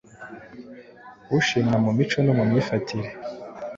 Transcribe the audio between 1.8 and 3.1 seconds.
mu mico no mu myifatire.